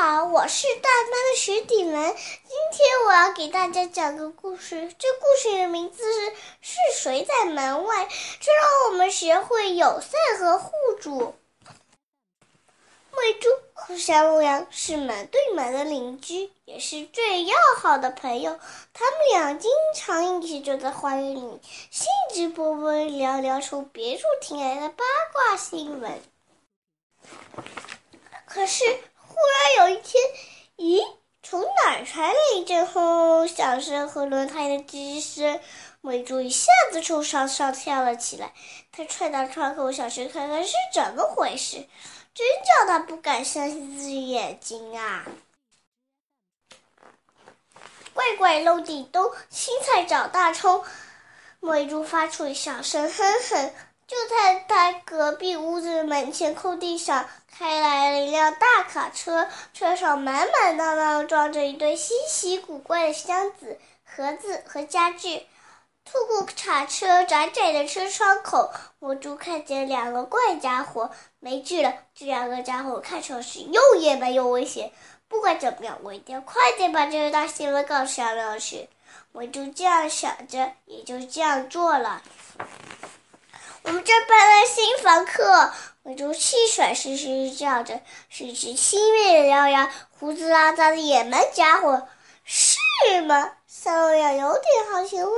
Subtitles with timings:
[0.00, 2.16] 好，我是大班的学弟们。
[2.16, 6.30] 今天我要给大家讲个故事，这故事的名字是
[6.62, 8.06] 《是谁在门外》，
[8.40, 11.34] 这让我们学会友善和互助。
[13.12, 18.58] 喂猪和小龙羊是门对门的邻居，也是最要好的朋友。
[18.94, 21.60] 他们俩经常一起坐在花园里，
[21.90, 25.04] 兴致勃勃聊聊从别处听来的八
[25.34, 26.22] 卦新闻。
[28.46, 28.84] 可是，
[29.32, 29.36] 忽
[29.78, 29.89] 然有，
[32.60, 35.58] 一阵轰响声和轮胎的吱声？
[36.02, 38.52] 美珠一下子从床上跳了起来，
[38.92, 41.76] 她踹到窗口，想去看看是怎么回事。
[42.34, 45.24] 真叫他不敢相信自己眼睛啊！
[48.12, 50.84] 怪怪漏地洞，青菜找大葱。
[51.60, 53.72] 美珠发出小声哼哼。
[54.10, 65.46] 就在他隔壁屋子门前空地上，开来了一辆大卡车，车上满满当当装着一堆稀奇古怪的箱子、盒子和家具。
[66.04, 71.12] 透过卡车窄窄的车窗口，魔珠看见两个怪家伙。
[71.38, 74.90] 没治了，这两个家伙看上去又野蛮又危险。
[75.28, 78.88] 不管怎么样，我一定要快点把这个大新闻告诉小老师。
[79.30, 82.20] 魔珠这样想着，也就这样做了。
[83.82, 92.06] 我们这搬来新房客，魔珠气喘吁吁叫着，是一只青面獠牙、胡子拉碴的野蛮家伙，
[92.44, 92.76] 是
[93.22, 93.52] 吗？
[93.66, 95.32] 三老羊有点好奇问。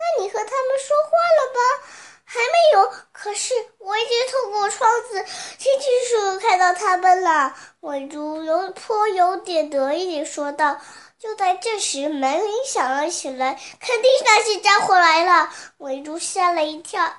[0.00, 1.88] 那你和他们说话了吧？
[2.24, 2.92] 还没有。
[3.12, 5.24] 可是我已经透过窗子
[5.56, 7.54] 清清楚楚看到他们了。
[7.80, 10.80] 尾猪有颇有点得意地说道。
[11.18, 15.52] 就在这时，门铃响了起来，肯定是那些家伙来了。
[15.78, 17.12] 尾猪吓了一跳。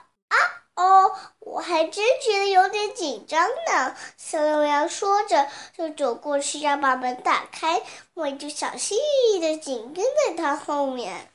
[0.79, 3.97] 哦，我还真觉得有点紧张呢。
[4.15, 7.81] 小牛羊说着，就走过去要把门打开。
[8.13, 11.29] 我就小心翼翼地紧跟在他后面。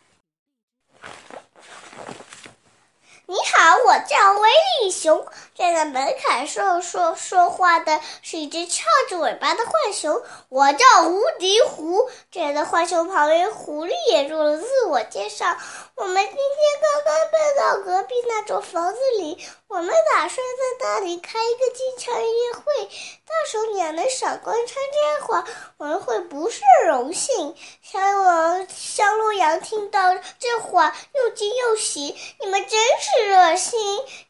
[3.26, 4.50] 你好，我叫威
[4.82, 5.26] 力熊。
[5.54, 10.22] 站在门槛上说说话的是一只翘着尾巴的浣熊。
[10.50, 12.10] 我叫无敌狐。
[12.30, 15.56] 站在浣熊旁边，狐狸也做了自我介绍。
[15.94, 16.36] 我们今天
[16.82, 25.44] 刚刚搬到隔壁那座房子里，我们打算在那里开一个进场音乐会，到时候你要能赏光参加的话，
[25.78, 27.54] 我们会不是荣幸。
[27.80, 32.14] 香龙香洛羊听到这话，又惊又喜。
[32.40, 33.80] 你们真是热心，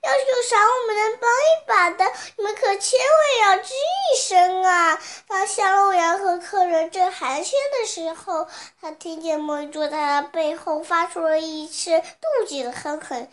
[0.03, 4.99] 要是有啥我们能帮一把的，你们可千万要吱一声啊！
[5.29, 8.47] 当香洛羊和客人正寒暄的时候，
[8.81, 11.71] 他听见莫珠在他背后发出了一。
[11.75, 13.29] 声妒忌的哼哼，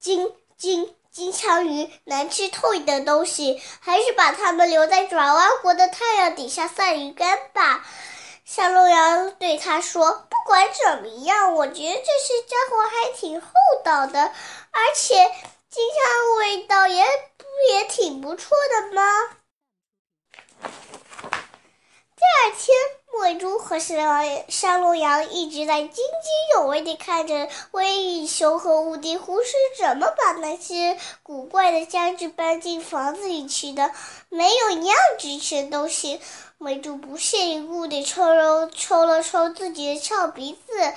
[0.00, 7.84] 金金金枪鱼难吃透的东西，还是把它们留在爪哇国的太阳底下晒鱼干吧。
[8.44, 13.48] 小龙羊对他说：“不管怎么样，我觉得这些家伙还挺厚
[13.82, 15.14] 道的，而且
[15.70, 17.02] 金枪味道也
[17.38, 19.02] 不也挺不错的吗？”
[22.24, 22.74] 第二天。
[23.20, 26.04] 尾猪和山山鹿羊一直在津津
[26.54, 33.92] 有味地看着威力熊和无敌狐是怎么把那些古怪的家具搬进房子里去的。
[34.30, 36.20] 没有一样值钱东西。
[36.58, 40.92] 尾猪不屑一顾地抽了抽了抽自己的翘鼻子，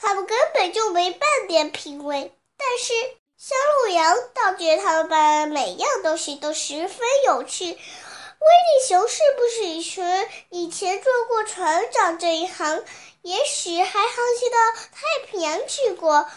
[0.00, 2.32] 他们根本就没半点品味。
[2.56, 2.92] 但是
[3.36, 7.78] 山鹿羊倒觉得他们搬每样东西都十分有趣。
[8.42, 12.84] 威力熊是不是以前以前做过船长这一行？
[13.22, 14.58] 也许还航行到
[14.90, 16.28] 太平洋去过。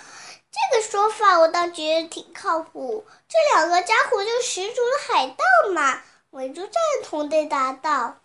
[0.52, 3.04] 这个说法我倒觉得挺靠谱。
[3.28, 6.04] 这两个家伙就十足的海盗嘛！
[6.30, 6.74] 尾猪赞
[7.04, 8.18] 同地答道。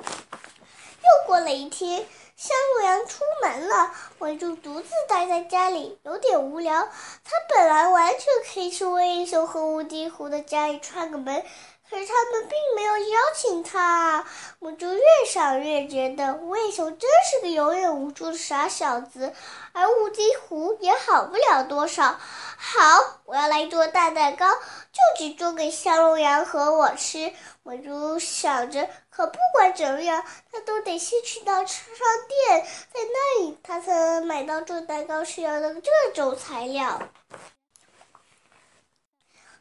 [0.00, 6.88] 又过了一天，香鹿羊出门了，尾猪独自待在家里，有点无聊。
[7.24, 11.44] 他本来完全可以去威力熊和无敌虎的家里串个门。
[11.90, 14.24] 可是他们并没有邀请他，
[14.58, 19.32] 母猪越想越觉得无尾熊真是个有眼无珠的傻小子，
[19.72, 22.18] 而无敌狐也好不了多少。
[22.56, 27.32] 好，我要来做大蛋糕，就只做给小龙羊和我吃。
[27.62, 31.86] 母猪想着，可不管怎么样，他都得先去到商
[32.28, 37.00] 店，在那里他才能买到做蛋糕需要的这种材料。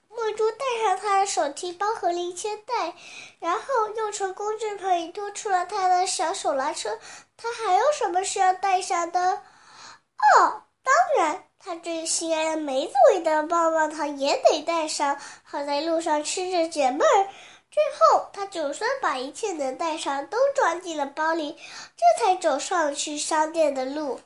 [0.10, 0.52] 母猪
[1.26, 2.94] 手提包和零钱袋，
[3.40, 3.64] 然后
[3.96, 7.00] 又从工具棚里拖出了他的小手拉车。
[7.38, 9.20] 他还有什么需要带上的？
[10.38, 17.28] 哦，当然，他最心爱的梅子味的棒棒糖也得带上，好在路上吃着解闷儿。
[17.72, 21.58] 最后，他总算把一切能带上都装进了包里，
[21.98, 24.22] 这才走上去商店的路。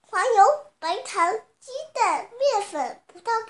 [0.00, 0.44] 黄油、
[0.78, 3.48] 白糖、鸡蛋、面粉、葡萄干，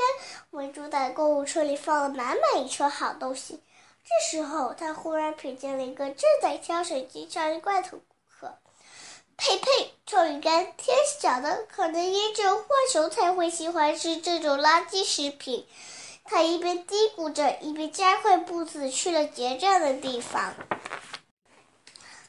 [0.50, 3.60] 美珠在购物车里放了满满一车好东西。
[4.04, 8.56] 这时候，他忽然瞥见了一个正在挑水机上的罐头顾客。
[9.36, 9.92] 呸呸！
[10.06, 15.66] 臭鱼干，天晓得，可能也只有浣熊才会喜欢吃这种垃圾食品。
[16.22, 20.54] 他一边嘀咕着，一边加快步子去了结账的地方。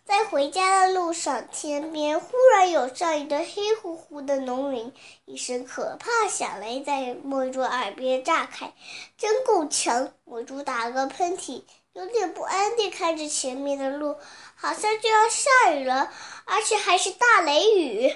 [0.05, 4.93] 在回家的路上，天边忽然涌上一堆黑乎乎的浓云，
[5.25, 8.71] 一声可怕响雷在墨竹耳边炸开，
[9.17, 10.13] 真够呛！
[10.23, 11.63] 墨珠打了个喷嚏，
[11.93, 14.15] 有点不安地看着前面的路，
[14.53, 16.11] 好像就要下雨了，
[16.45, 18.15] 而且还是大雷雨。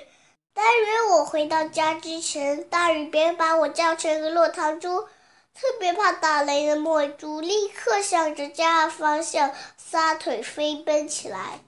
[0.54, 5.08] 但愿我回到家之前，大雨别把我浇成个落汤猪。
[5.56, 11.60] 特别怕打雷的墨竹立刻向着家的方向撒腿飞奔起来。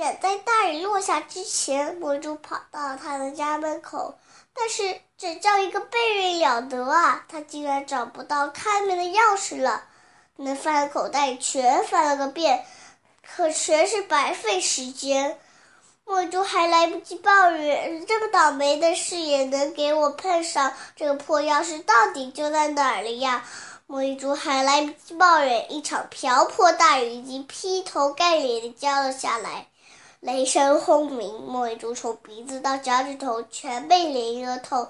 [0.00, 4.18] 赶在大雨落下之前，墨珠跑到他的家门口，
[4.54, 7.26] 但是这叫一个背运了得啊！
[7.28, 9.84] 他竟然找不到开门的钥匙了，
[10.36, 12.64] 能翻的口袋全翻了个遍，
[13.22, 15.38] 可全是白费时间。
[16.06, 20.72] 墨珠还来不及抱怨，这么倒霉的事也能给我碰上。
[20.96, 23.44] 这个破钥匙到底丢在哪儿了呀？
[23.86, 29.66] 墨珠还来不及抱怨，一场瓢泼大雨已经劈头盖脸的浇了下来，
[30.20, 34.86] 雷声轰鸣，墨珠从鼻子到脚趾头全被淋了透。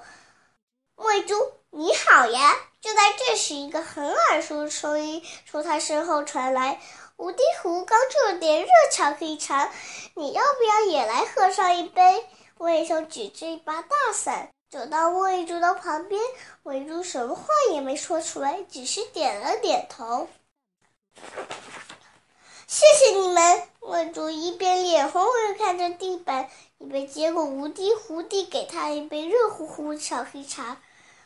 [0.97, 2.57] 墨珠，你好呀！
[2.81, 6.81] 就在这时，一个很耳熟的声音从他身后传来。
[7.17, 9.71] 无敌湖刚出了点热巧克力茶，
[10.17, 12.27] 你要不要也来喝上一杯？
[12.59, 16.21] 魏熊举着一把大伞走到魏珠的旁边，
[16.65, 20.27] 魏珠什么话也没说出来，只是点了点头。
[22.73, 23.63] 谢谢你们！
[23.81, 30.81] 魏珠一边脸红红的看着地板，一边接过无敌湖递给他一杯热乎乎的巧克力茶。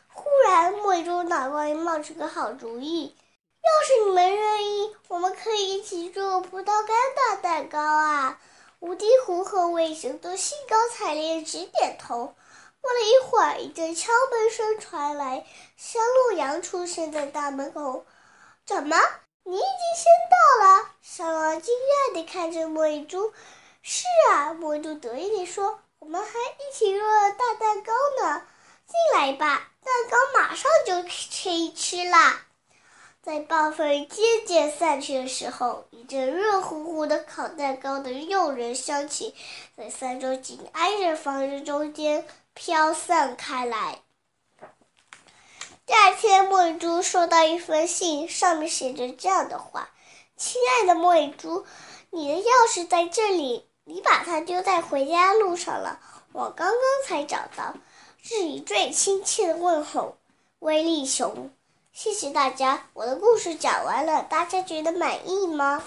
[0.08, 3.14] 忽然，魏珠脑瓜里冒出个好主意。
[3.62, 8.41] 要是你们愿意，我们可以一起做葡萄干大蛋糕啊！
[8.81, 12.35] 无敌湖和卫生都兴高采烈直点头。
[12.81, 15.44] 过了一会儿，一阵敲门声传来，
[15.76, 18.06] 香洛阳出现在大门口。
[18.64, 18.96] 怎么，
[19.43, 20.63] 你已经先到了？
[21.60, 23.32] 惊讶地看着莫一珠。
[23.82, 27.92] 是啊，莫一珠得意地说：“我们还一起做了大蛋糕
[28.22, 28.42] 呢。
[28.86, 32.42] 进来吧，蛋糕马上就可以吃啦。”
[33.22, 39.34] 在暴风渐渐散去的时候，一阵热乎乎的烤蛋糕的诱人香气
[39.76, 44.00] 在三周紧挨着房子中间飘散开来。
[45.86, 49.88] 第二天，莫雨珠收到一封信，上面写着这样的话
[50.36, 51.64] ：“亲爱的莫雨珠，
[52.10, 56.00] 你的钥匙在这里，你把它丢在回家路上了，
[56.32, 57.75] 我刚刚才找到。
[58.20, 60.16] 致以最亲切的问候，
[60.58, 61.50] 威力熊。”
[61.92, 65.82] 谢谢大家，我的故事讲完了，大家觉得满意吗？